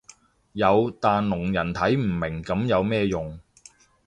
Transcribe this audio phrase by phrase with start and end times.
[0.53, 3.39] 有但聾人睇唔明噉有咩用